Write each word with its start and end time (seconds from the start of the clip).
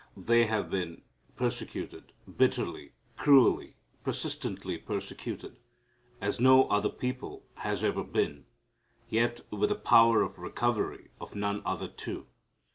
They 0.17 0.47
have 0.47 0.71
been 0.71 1.03
persecuted, 1.35 2.11
bitterly, 2.35 2.93
cruelly, 3.15 3.75
persistently 4.03 4.79
persecuted, 4.79 5.57
as 6.19 6.39
no 6.39 6.63
other 6.69 6.89
people 6.89 7.43
has 7.57 7.83
ever 7.83 8.03
been, 8.03 8.47
yet 9.09 9.41
with 9.51 9.71
a 9.71 9.75
power 9.75 10.23
of 10.23 10.39
recovery 10.39 11.11
of 11.21 11.35
none 11.35 11.61
other 11.67 11.87
too. 11.87 12.25